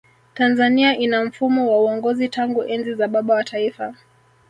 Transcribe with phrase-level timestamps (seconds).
[0.33, 3.95] tanzania ina mfumo wa uongozi tangu enzi za baba wa taifa